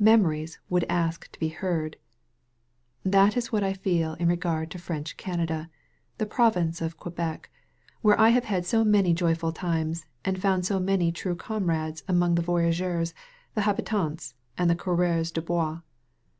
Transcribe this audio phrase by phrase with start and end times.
[0.00, 1.96] Memories would ask to be heard.
[3.04, 5.70] That is what I feel in regard to French Canada,
[6.18, 7.48] the province of Quebec,
[8.02, 12.34] where I have had so many joyful times, and found so many true comrades among
[12.34, 13.12] the wyageurs^
[13.54, 15.82] the habiianU, and the coureurs debais.